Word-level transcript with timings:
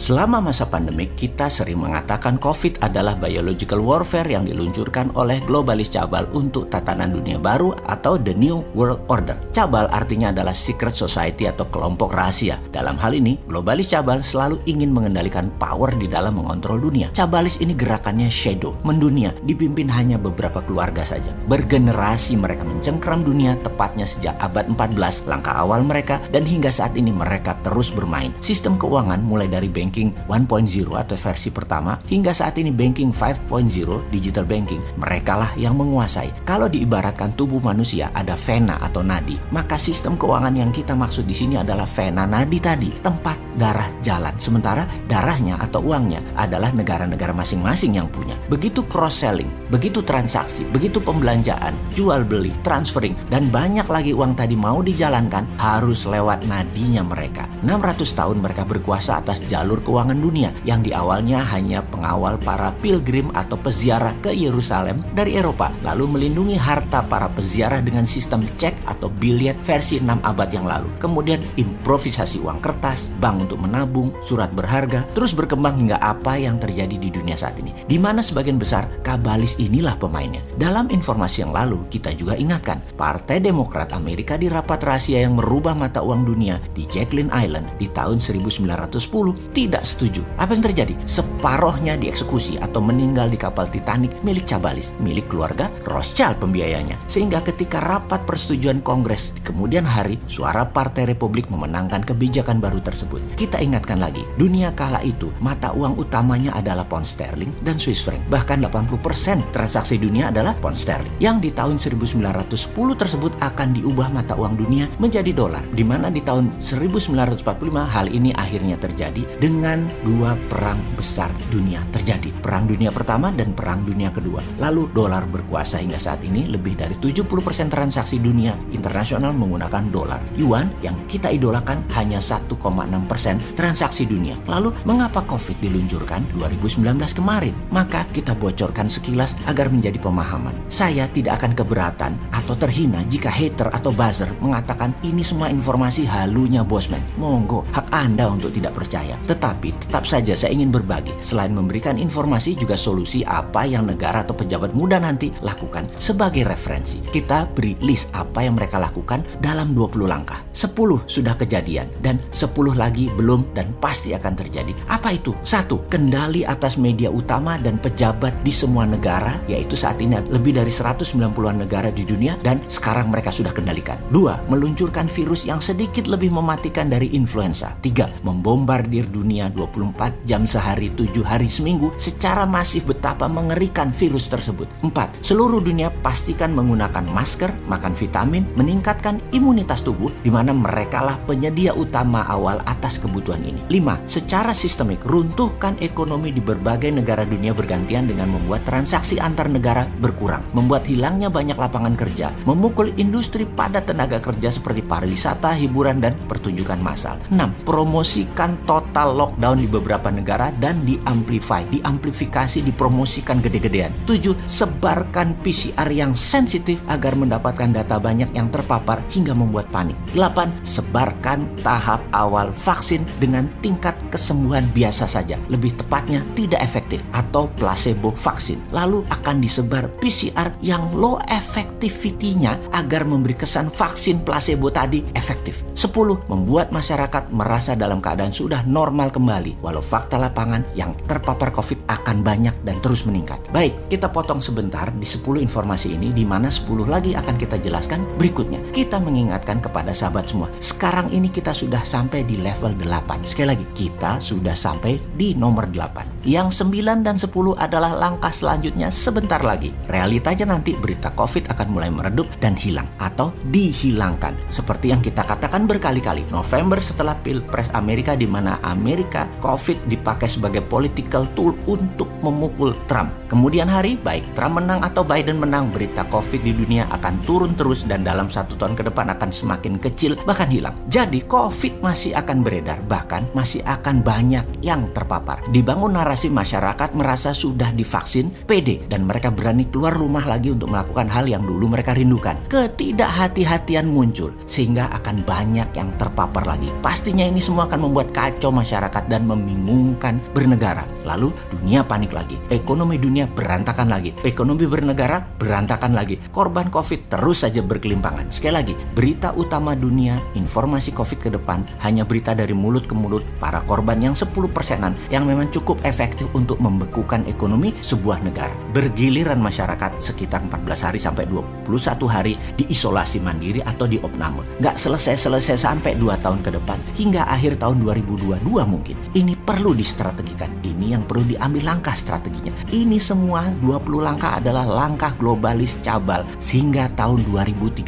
Selama 0.00 0.40
masa 0.40 0.64
pandemik, 0.64 1.12
kita 1.12 1.52
sering 1.52 1.84
mengatakan 1.84 2.40
COVID 2.40 2.80
adalah 2.80 3.12
biological 3.20 3.84
warfare 3.84 4.32
yang 4.32 4.48
diluncurkan 4.48 5.12
oleh 5.12 5.44
globalis 5.44 5.92
cabal 5.92 6.24
untuk 6.32 6.72
tatanan 6.72 7.12
dunia 7.12 7.36
baru 7.36 7.76
atau 7.84 8.16
the 8.16 8.32
new 8.32 8.64
world 8.72 9.04
order. 9.12 9.36
Cabal 9.52 9.92
artinya 9.92 10.32
adalah 10.32 10.56
secret 10.56 10.96
society 10.96 11.44
atau 11.44 11.68
kelompok 11.68 12.16
rahasia. 12.16 12.56
Dalam 12.72 12.96
hal 12.96 13.12
ini, 13.12 13.36
globalis 13.44 13.92
cabal 13.92 14.24
selalu 14.24 14.64
ingin 14.64 14.88
mengendalikan 14.88 15.52
power 15.60 15.92
di 15.92 16.08
dalam 16.08 16.40
mengontrol 16.40 16.80
dunia. 16.80 17.12
Cabalis 17.12 17.60
ini 17.60 17.76
gerakannya 17.76 18.32
shadow, 18.32 18.72
mendunia, 18.80 19.36
dipimpin 19.44 19.92
hanya 19.92 20.16
beberapa 20.16 20.64
keluarga 20.64 21.04
saja. 21.04 21.28
Bergenerasi 21.44 22.40
mereka 22.40 22.64
mencengkram 22.64 23.20
dunia 23.20 23.52
tepatnya 23.60 24.08
sejak 24.08 24.40
abad 24.40 24.64
14, 24.64 25.28
langkah 25.28 25.60
awal 25.60 25.84
mereka, 25.84 26.24
dan 26.32 26.48
hingga 26.48 26.72
saat 26.72 26.96
ini 26.96 27.12
mereka 27.12 27.52
terus 27.60 27.92
bermain. 27.92 28.32
Sistem 28.40 28.80
keuangan 28.80 29.20
mulai 29.20 29.44
dari 29.44 29.68
bank 29.68 29.89
banking 29.90 30.14
1.0 30.30 30.94
atau 30.94 31.16
versi 31.18 31.50
pertama 31.50 31.98
hingga 32.06 32.30
saat 32.30 32.54
ini 32.62 32.70
banking 32.70 33.10
5.0 33.10 34.06
digital 34.14 34.46
banking 34.46 34.78
mereka 34.94 35.34
lah 35.34 35.50
yang 35.58 35.74
menguasai. 35.74 36.46
Kalau 36.46 36.70
diibaratkan 36.70 37.34
tubuh 37.34 37.58
manusia 37.58 38.14
ada 38.14 38.38
vena 38.38 38.78
atau 38.78 39.02
nadi, 39.02 39.34
maka 39.50 39.74
sistem 39.74 40.14
keuangan 40.14 40.54
yang 40.54 40.70
kita 40.70 40.94
maksud 40.94 41.26
di 41.26 41.34
sini 41.34 41.58
adalah 41.58 41.90
vena 41.90 42.22
nadi 42.22 42.62
tadi, 42.62 42.94
tempat 43.02 43.58
darah 43.58 43.90
jalan. 44.06 44.30
Sementara 44.38 44.86
darahnya 45.10 45.58
atau 45.58 45.82
uangnya 45.82 46.22
adalah 46.38 46.70
negara-negara 46.70 47.34
masing-masing 47.34 47.98
yang 47.98 48.06
punya. 48.06 48.38
Begitu 48.46 48.86
cross 48.86 49.26
selling, 49.26 49.50
begitu 49.74 50.06
transaksi, 50.06 50.62
begitu 50.70 51.02
pembelanjaan, 51.02 51.74
jual 51.98 52.22
beli, 52.22 52.54
transferring 52.62 53.18
dan 53.26 53.50
banyak 53.50 53.90
lagi 53.90 54.14
uang 54.14 54.38
tadi 54.38 54.54
mau 54.54 54.78
dijalankan 54.86 55.58
harus 55.58 56.06
lewat 56.06 56.46
nadinya 56.46 57.02
mereka. 57.02 57.50
600 57.66 58.06
tahun 58.14 58.38
mereka 58.38 58.62
berkuasa 58.62 59.18
atas 59.18 59.42
jalur 59.50 59.79
keuangan 59.82 60.16
dunia 60.16 60.54
yang 60.62 60.84
di 60.84 60.92
awalnya 60.94 61.42
hanya 61.42 61.80
pengawal 61.88 62.36
para 62.40 62.70
pilgrim 62.78 63.32
atau 63.34 63.58
peziarah 63.58 64.14
ke 64.22 64.30
Yerusalem 64.32 65.02
dari 65.12 65.36
Eropa, 65.36 65.72
lalu 65.82 66.06
melindungi 66.06 66.56
harta 66.56 67.02
para 67.04 67.26
peziarah 67.32 67.82
dengan 67.82 68.04
sistem 68.04 68.44
cek 68.60 68.86
atau 68.86 69.08
biliet 69.10 69.56
versi 69.64 69.98
6 69.98 70.22
abad 70.22 70.48
yang 70.52 70.66
lalu. 70.68 70.88
Kemudian 71.02 71.40
improvisasi 71.56 72.40
uang 72.40 72.60
kertas, 72.62 73.08
bank 73.18 73.48
untuk 73.48 73.58
menabung, 73.60 74.12
surat 74.22 74.52
berharga, 74.52 75.04
terus 75.16 75.32
berkembang 75.32 75.80
hingga 75.80 75.98
apa 76.00 76.36
yang 76.36 76.60
terjadi 76.60 76.96
di 76.96 77.08
dunia 77.10 77.34
saat 77.34 77.56
ini. 77.58 77.72
Di 77.88 77.96
mana 77.96 78.20
sebagian 78.20 78.60
besar 78.60 78.86
kabalis 79.02 79.56
inilah 79.58 79.96
pemainnya. 79.96 80.44
Dalam 80.56 80.92
informasi 80.92 81.42
yang 81.42 81.52
lalu, 81.56 81.84
kita 81.88 82.12
juga 82.14 82.36
ingatkan, 82.36 82.84
Partai 82.94 83.40
Demokrat 83.40 83.96
Amerika 83.96 84.36
di 84.36 84.46
rapat 84.52 84.84
rahasia 84.84 85.24
yang 85.24 85.40
merubah 85.40 85.72
mata 85.72 86.04
uang 86.04 86.28
dunia 86.28 86.60
di 86.76 86.84
Jacqueline 86.84 87.32
Island 87.32 87.66
di 87.80 87.88
tahun 87.88 88.20
1910 88.20 89.54
tidak 89.60 89.84
setuju. 89.84 90.24
Apa 90.40 90.56
yang 90.56 90.64
terjadi? 90.64 90.96
Separohnya 91.04 92.00
dieksekusi 92.00 92.56
atau 92.64 92.80
meninggal 92.80 93.28
di 93.28 93.36
kapal 93.36 93.68
Titanic 93.68 94.16
milik 94.24 94.48
Cabalis, 94.48 94.88
milik 94.96 95.28
keluarga 95.28 95.68
Rothschild 95.84 96.40
pembiayanya. 96.40 96.96
Sehingga 97.12 97.44
ketika 97.44 97.84
rapat 97.84 98.24
persetujuan 98.24 98.80
Kongres 98.80 99.36
di 99.36 99.44
kemudian 99.44 99.84
hari, 99.84 100.16
suara 100.32 100.64
Partai 100.64 101.04
Republik 101.12 101.52
memenangkan 101.52 102.00
kebijakan 102.08 102.56
baru 102.56 102.80
tersebut. 102.80 103.20
Kita 103.36 103.60
ingatkan 103.60 104.00
lagi, 104.00 104.24
dunia 104.40 104.72
kala 104.72 105.04
itu 105.04 105.28
mata 105.44 105.76
uang 105.76 106.00
utamanya 106.00 106.56
adalah 106.56 106.88
pound 106.88 107.04
sterling 107.04 107.52
dan 107.60 107.76
Swiss 107.76 108.00
franc. 108.00 108.24
Bahkan 108.32 108.64
80% 108.64 109.52
transaksi 109.52 110.00
dunia 110.00 110.32
adalah 110.32 110.56
pound 110.56 110.80
sterling. 110.80 111.12
Yang 111.20 111.36
di 111.44 111.50
tahun 111.52 111.76
1910 111.76 112.96
tersebut 112.96 113.32
akan 113.44 113.68
diubah 113.76 114.08
mata 114.08 114.32
uang 114.38 114.56
dunia 114.56 114.88
menjadi 114.96 115.36
dolar. 115.36 115.66
Di 115.74 115.84
mana 115.84 116.08
di 116.08 116.24
tahun 116.24 116.48
1945 116.62 117.44
hal 117.84 118.06
ini 118.08 118.32
akhirnya 118.32 118.80
terjadi 118.80 119.26
dengan 119.36 119.49
dengan 119.50 119.90
dua 120.06 120.38
perang 120.46 120.78
besar 120.94 121.34
dunia 121.50 121.82
terjadi. 121.90 122.30
Perang 122.38 122.70
dunia 122.70 122.94
pertama 122.94 123.34
dan 123.34 123.50
perang 123.50 123.82
dunia 123.82 124.14
kedua. 124.14 124.38
Lalu 124.62 124.86
dolar 124.94 125.26
berkuasa 125.26 125.82
hingga 125.82 125.98
saat 125.98 126.22
ini 126.22 126.46
lebih 126.46 126.78
dari 126.78 126.94
70% 126.94 127.26
transaksi 127.66 128.22
dunia 128.22 128.54
internasional 128.70 129.34
menggunakan 129.34 129.90
dolar. 129.90 130.22
Yuan 130.38 130.70
yang 130.86 130.94
kita 131.10 131.34
idolakan 131.34 131.82
hanya 131.98 132.22
1,6% 132.22 133.58
transaksi 133.58 134.06
dunia. 134.06 134.38
Lalu 134.46 134.70
mengapa 134.86 135.26
COVID 135.26 135.58
diluncurkan 135.58 136.22
2019 136.38 136.86
kemarin? 137.10 137.50
Maka 137.74 138.06
kita 138.14 138.38
bocorkan 138.38 138.86
sekilas 138.86 139.34
agar 139.50 139.66
menjadi 139.66 139.98
pemahaman. 139.98 140.54
Saya 140.70 141.10
tidak 141.10 141.42
akan 141.42 141.58
keberatan 141.58 142.14
atau 142.30 142.54
terhina 142.54 143.02
jika 143.10 143.34
hater 143.34 143.66
atau 143.74 143.90
buzzer 143.90 144.30
mengatakan 144.38 144.94
ini 145.02 145.26
semua 145.26 145.50
informasi 145.50 146.06
halunya 146.06 146.62
bosman. 146.62 147.02
Monggo, 147.18 147.66
Anda 147.92 148.32
untuk 148.32 148.56
tidak 148.56 148.72
percaya. 148.80 149.20
Tetap 149.28 149.50
tapi 149.50 149.74
tetap 149.74 150.06
saja 150.06 150.38
saya 150.38 150.54
ingin 150.54 150.70
berbagi. 150.70 151.10
Selain 151.26 151.50
memberikan 151.50 151.98
informasi 151.98 152.54
juga 152.54 152.78
solusi 152.78 153.26
apa 153.26 153.66
yang 153.66 153.90
negara 153.90 154.22
atau 154.22 154.32
pejabat 154.32 154.70
muda 154.70 155.02
nanti 155.02 155.34
lakukan 155.42 155.90
sebagai 155.98 156.46
referensi. 156.46 157.02
Kita 157.02 157.50
beri 157.50 157.74
list 157.82 158.06
apa 158.14 158.46
yang 158.46 158.54
mereka 158.54 158.78
lakukan 158.78 159.26
dalam 159.42 159.74
20 159.74 160.06
langkah. 160.06 160.38
10 160.54 160.72
sudah 161.10 161.34
kejadian 161.34 161.90
dan 161.98 162.22
10 162.30 162.78
lagi 162.78 163.10
belum 163.18 163.42
dan 163.58 163.74
pasti 163.82 164.14
akan 164.14 164.38
terjadi. 164.38 164.70
Apa 164.86 165.18
itu? 165.18 165.34
Satu, 165.42 165.82
kendali 165.90 166.46
atas 166.46 166.78
media 166.78 167.10
utama 167.10 167.58
dan 167.58 167.82
pejabat 167.82 168.32
di 168.46 168.54
semua 168.54 168.86
negara 168.86 169.42
yaitu 169.50 169.74
saat 169.74 169.98
ini 169.98 170.14
lebih 170.30 170.54
dari 170.54 170.70
190-an 170.70 171.58
negara 171.58 171.90
di 171.90 172.06
dunia 172.06 172.38
dan 172.46 172.62
sekarang 172.70 173.10
mereka 173.10 173.34
sudah 173.34 173.50
kendalikan. 173.50 173.98
Dua, 174.14 174.38
meluncurkan 174.46 175.10
virus 175.10 175.42
yang 175.42 175.58
sedikit 175.58 176.06
lebih 176.06 176.30
mematikan 176.30 176.86
dari 176.86 177.10
influenza. 177.18 177.74
Tiga, 177.80 178.12
membombardir 178.20 179.08
dunia 179.08 179.30
dunia 179.30 179.46
24 179.54 180.26
jam 180.28 180.42
sehari 180.44 180.92
7 180.92 181.22
hari 181.24 181.46
seminggu 181.46 181.94
secara 181.96 182.44
masif 182.44 182.84
betapa 182.84 183.24
mengerikan 183.30 183.94
virus 183.94 184.26
tersebut. 184.26 184.66
4. 184.82 185.22
Seluruh 185.24 185.62
dunia 185.62 185.88
pastikan 186.04 186.50
menggunakan 186.52 187.06
masker, 187.08 187.48
makan 187.70 187.94
vitamin, 187.96 188.42
meningkatkan 188.58 189.22
imunitas 189.30 189.80
tubuh 189.80 190.10
di 190.26 190.28
mana 190.28 190.50
mereka 190.50 191.00
lah 191.00 191.16
penyedia 191.30 191.72
utama 191.72 192.26
awal 192.26 192.58
atas 192.66 192.98
kebutuhan 192.98 193.40
ini. 193.46 193.62
5. 193.70 194.02
Secara 194.10 194.50
sistemik 194.50 195.00
runtuhkan 195.06 195.78
ekonomi 195.78 196.34
di 196.34 196.42
berbagai 196.42 196.90
negara 196.90 197.22
dunia 197.22 197.54
bergantian 197.54 198.10
dengan 198.10 198.34
membuat 198.34 198.66
transaksi 198.66 199.22
antar 199.22 199.46
negara 199.46 199.86
berkurang, 200.02 200.42
membuat 200.52 200.84
hilangnya 200.90 201.30
banyak 201.30 201.54
lapangan 201.54 201.94
kerja, 201.94 202.34
memukul 202.44 202.90
industri 202.98 203.46
pada 203.46 203.78
tenaga 203.78 204.18
kerja 204.18 204.50
seperti 204.50 204.82
pariwisata, 204.82 205.54
hiburan 205.54 206.02
dan 206.02 206.18
pertunjukan 206.26 206.82
massal. 206.82 207.14
6. 207.30 207.62
Promosikan 207.70 208.58
total 208.66 209.14
lock 209.14 209.30
lockdown 209.30 209.62
di 209.62 209.68
beberapa 209.70 210.10
negara 210.10 210.50
dan 210.58 210.82
diamplify, 210.82 211.62
diamplifikasi, 211.70 212.66
dipromosikan 212.66 213.38
gede-gedean. 213.38 213.94
7. 214.10 214.34
Sebarkan 214.50 215.38
PCR 215.38 215.86
yang 215.94 216.18
sensitif 216.18 216.82
agar 216.90 217.14
mendapatkan 217.14 217.70
data 217.70 218.02
banyak 218.02 218.34
yang 218.34 218.50
terpapar 218.50 218.98
hingga 219.14 219.38
membuat 219.38 219.70
panik. 219.70 219.94
8. 220.18 220.66
Sebarkan 220.66 221.46
tahap 221.62 222.02
awal 222.10 222.50
vaksin 222.50 223.06
dengan 223.22 223.46
tingkat 223.62 223.94
kesembuhan 224.10 224.66
biasa 224.74 225.06
saja, 225.06 225.38
lebih 225.46 225.78
tepatnya 225.78 226.26
tidak 226.34 226.66
efektif 226.66 226.98
atau 227.14 227.46
placebo 227.54 228.10
vaksin. 228.10 228.58
Lalu 228.74 229.06
akan 229.14 229.38
disebar 229.38 229.86
PCR 230.02 230.50
yang 230.58 230.90
low 230.90 231.22
effectivity-nya 231.30 232.58
agar 232.74 233.06
memberi 233.06 233.38
kesan 233.38 233.70
vaksin 233.70 234.26
placebo 234.26 234.74
tadi 234.74 235.06
efektif. 235.14 235.62
10. 235.78 236.26
Membuat 236.26 236.74
masyarakat 236.74 237.30
merasa 237.30 237.59
dalam 237.76 238.00
keadaan 238.00 238.32
sudah 238.32 238.64
normal 238.64 239.12
kembali 239.12 239.60
walau 239.60 239.84
fakta 239.84 240.16
lapangan 240.16 240.64
yang 240.72 240.96
terpapar 241.04 241.52
COVID 241.52 241.84
akan 241.90 242.24
banyak 242.24 242.56
dan 242.64 242.80
terus 242.80 243.04
meningkat. 243.04 243.42
Baik, 243.52 243.76
kita 243.92 244.08
potong 244.08 244.40
sebentar 244.40 244.88
di 244.88 245.04
10 245.04 245.44
informasi 245.44 245.92
ini 245.92 246.14
di 246.14 246.24
mana 246.24 246.48
10 246.48 246.88
lagi 246.88 247.12
akan 247.12 247.36
kita 247.36 247.60
jelaskan 247.60 248.06
berikutnya. 248.16 248.64
Kita 248.72 248.96
mengingatkan 248.96 249.60
kepada 249.60 249.92
sahabat 249.92 250.32
semua, 250.32 250.48
sekarang 250.62 251.12
ini 251.12 251.28
kita 251.28 251.52
sudah 251.52 251.84
sampai 251.84 252.24
di 252.24 252.40
level 252.40 252.72
8. 252.80 253.28
Sekali 253.28 253.48
lagi, 253.52 253.66
kita 253.76 254.22
sudah 254.22 254.56
sampai 254.56 254.96
di 255.18 255.36
nomor 255.36 255.68
8. 255.68 256.24
Yang 256.24 256.62
9 256.64 257.00
dan 257.00 257.16
10 257.16 257.56
adalah 257.56 257.96
langkah 257.96 258.28
selanjutnya 258.28 258.92
sebentar 258.92 259.40
lagi. 259.40 259.72
Realitanya 259.88 260.56
nanti 260.56 260.76
berita 260.76 261.10
COVID 261.16 261.48
akan 261.48 261.68
mulai 261.72 261.88
meredup 261.88 262.28
dan 262.44 262.54
hilang 262.54 262.86
atau 263.00 263.32
dihilangkan. 263.48 264.36
Seperti 264.52 264.92
yang 264.92 265.00
kita 265.00 265.24
katakan 265.24 265.64
berkali-kali, 265.64 266.28
November 266.28 266.78
setelah 266.78 267.16
Pilpres 267.50 267.66
Amerika 267.74 268.14
di 268.14 268.30
mana 268.30 268.62
Amerika 268.62 269.26
COVID 269.42 269.90
dipakai 269.90 270.30
sebagai 270.30 270.62
political 270.62 271.26
tool 271.34 271.58
untuk 271.66 272.06
memukul 272.22 272.78
Trump. 272.86 273.10
Kemudian 273.26 273.66
hari, 273.66 273.98
baik 273.98 274.22
Trump 274.38 274.62
menang 274.62 274.86
atau 274.86 275.02
Biden 275.02 275.42
menang, 275.42 275.74
berita 275.74 276.06
COVID 276.06 276.46
di 276.46 276.54
dunia 276.54 276.86
akan 276.94 277.26
turun 277.26 277.58
terus 277.58 277.82
dan 277.82 278.06
dalam 278.06 278.30
satu 278.30 278.54
tahun 278.54 278.78
ke 278.78 278.86
depan 278.86 279.10
akan 279.18 279.34
semakin 279.34 279.82
kecil, 279.82 280.14
bahkan 280.22 280.46
hilang. 280.46 280.78
Jadi 280.86 281.26
COVID 281.26 281.82
masih 281.82 282.14
akan 282.14 282.46
beredar, 282.46 282.78
bahkan 282.86 283.26
masih 283.34 283.66
akan 283.66 283.98
banyak 283.98 284.46
yang 284.62 284.86
terpapar. 284.94 285.42
Dibangun 285.50 285.98
narasi 285.98 286.30
masyarakat 286.30 286.94
merasa 286.94 287.34
sudah 287.34 287.74
divaksin, 287.74 288.30
pede, 288.46 288.86
dan 288.86 289.10
mereka 289.10 289.34
berani 289.34 289.66
keluar 289.66 289.90
rumah 289.98 290.22
lagi 290.22 290.54
untuk 290.54 290.70
melakukan 290.70 291.10
hal 291.10 291.26
yang 291.26 291.42
dulu 291.42 291.66
mereka 291.66 291.98
rindukan. 291.98 292.38
Ketidakhati-hatian 292.46 293.90
muncul, 293.90 294.30
sehingga 294.46 294.86
akan 295.02 295.26
banyak 295.26 295.66
yang 295.74 295.90
terpapar 295.98 296.46
lagi. 296.46 296.70
Pastinya 296.78 297.26
ini 297.26 297.39
semua 297.40 297.66
akan 297.66 297.90
membuat 297.90 298.12
kacau 298.12 298.52
masyarakat 298.52 299.08
dan 299.08 299.26
membingungkan 299.26 300.20
bernegara. 300.36 300.84
Lalu 301.02 301.32
dunia 301.50 301.82
panik 301.82 302.12
lagi, 302.12 302.36
ekonomi 302.52 303.00
dunia 303.00 303.26
berantakan 303.26 303.88
lagi, 303.88 304.14
ekonomi 304.22 304.68
bernegara 304.68 305.24
berantakan 305.40 305.96
lagi. 305.96 306.20
Korban 306.30 306.68
COVID 306.68 307.10
terus 307.10 307.42
saja 307.42 307.64
berkelimpangan. 307.64 308.30
Sekali 308.30 308.54
lagi, 308.54 308.74
berita 308.94 309.32
utama 309.34 309.72
dunia, 309.72 310.20
informasi 310.36 310.92
COVID 310.92 311.18
ke 311.18 311.30
depan 311.32 311.64
hanya 311.80 312.04
berita 312.04 312.36
dari 312.36 312.52
mulut 312.52 312.84
ke 312.84 312.94
mulut 312.94 313.24
para 313.40 313.64
korban 313.64 313.98
yang 313.98 314.14
10 314.14 314.30
persenan 314.52 314.92
yang 315.08 315.24
memang 315.24 315.48
cukup 315.48 315.80
efektif 315.88 316.28
untuk 316.36 316.60
membekukan 316.60 317.24
ekonomi 317.26 317.72
sebuah 317.80 318.20
negara. 318.20 318.52
Bergiliran 318.76 319.40
masyarakat 319.40 319.98
sekitar 320.04 320.44
14 320.44 320.84
hari 320.84 321.00
sampai 321.00 321.24
21 321.26 321.66
hari 322.06 322.36
diisolasi 322.60 323.24
mandiri 323.24 323.64
atau 323.64 323.88
di 323.88 323.96
opname. 324.04 324.44
Nggak 324.60 324.76
selesai-selesai 324.76 325.56
sampai 325.56 325.96
2 325.96 326.20
tahun 326.20 326.44
ke 326.44 326.50
depan 326.60 326.78
hingga 327.20 327.36
akhir 327.36 327.60
tahun 327.60 327.84
2022 327.84 328.40
mungkin. 328.64 328.96
Ini 329.12 329.36
perlu 329.50 329.74
distrategikan. 329.74 330.46
Ini 330.62 330.94
yang 330.94 331.02
perlu 331.10 331.26
diambil 331.26 331.74
langkah 331.74 331.98
strateginya. 331.98 332.54
Ini 332.70 333.02
semua 333.02 333.50
20 333.58 333.98
langkah 333.98 334.38
adalah 334.38 334.62
langkah 334.62 335.10
globalis 335.18 335.74
cabal 335.82 336.22
sehingga 336.38 336.86
tahun 336.94 337.26
2030. 337.26 337.82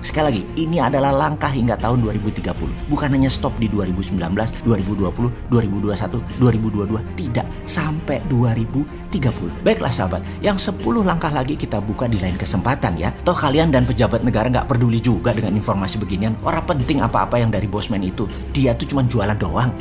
Sekali 0.00 0.24
lagi, 0.24 0.42
ini 0.56 0.80
adalah 0.80 1.12
langkah 1.12 1.52
hingga 1.52 1.76
tahun 1.76 2.00
2030. 2.00 2.64
Bukan 2.88 3.12
hanya 3.12 3.28
stop 3.28 3.52
di 3.60 3.68
2019, 3.68 4.16
2020, 4.64 5.28
2021, 5.52 6.24
2022. 6.40 7.04
Tidak, 7.20 7.46
sampai 7.68 8.24
2030. 8.32 9.52
Baiklah 9.60 9.92
sahabat, 9.92 10.24
yang 10.40 10.56
10 10.56 11.04
langkah 11.04 11.28
lagi 11.28 11.60
kita 11.60 11.76
buka 11.84 12.08
di 12.08 12.24
lain 12.24 12.40
kesempatan 12.40 12.96
ya. 12.96 13.12
Toh 13.20 13.36
kalian 13.36 13.68
dan 13.68 13.84
pejabat 13.84 14.24
negara 14.24 14.48
nggak 14.48 14.64
peduli 14.64 14.96
juga 14.96 15.36
dengan 15.36 15.52
informasi 15.60 16.00
beginian. 16.00 16.40
Orang 16.40 16.64
penting 16.64 17.04
apa-apa 17.04 17.36
yang 17.36 17.52
dari 17.52 17.68
bosman 17.68 18.00
itu. 18.00 18.24
Dia 18.56 18.72
tuh 18.72 18.96
cuma 18.96 19.04
jualan 19.04 19.36
doang. 19.36 19.76